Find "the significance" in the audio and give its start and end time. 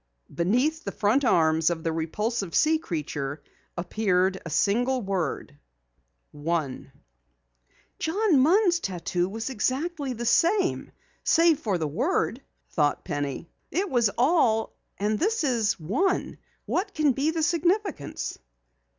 17.29-18.39